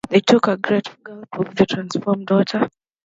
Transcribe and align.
They 0.09 0.19
took 0.19 0.47
a 0.47 0.57
great 0.57 0.89
gulp 1.03 1.29
of 1.37 1.53
the 1.53 1.67
transformed 1.67 2.31
water. 2.31 2.71